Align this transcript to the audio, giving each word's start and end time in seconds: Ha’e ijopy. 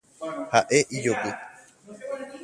Ha’e 0.53 0.79
ijopy. 0.97 1.31